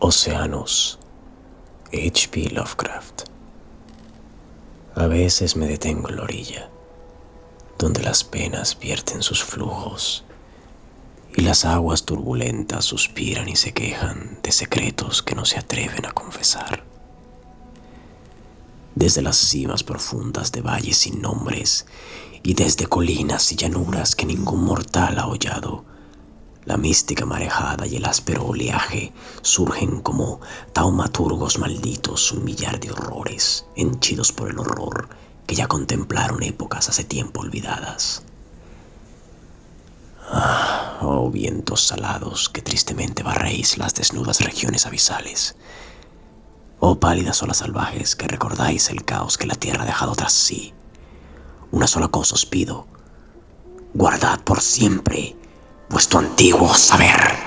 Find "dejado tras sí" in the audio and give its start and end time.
49.86-50.72